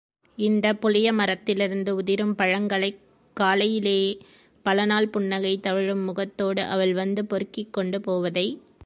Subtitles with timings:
[0.37, 2.97] இந்தப் புளியமரத்திலிருந்து உதிரும் பழங்களைக்
[3.37, 3.99] காலையிலே
[4.65, 8.47] பலநாள் புன்னகை தவழும் முகத்தோடு அவள் வந்து பொறுக்கிக் கொண்டு போவதை.